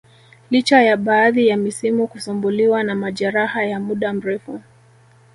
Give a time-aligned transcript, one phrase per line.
[0.49, 4.61] licha ya baadhi ya misimu kusumbuliwa na majeraha ya muda mrefu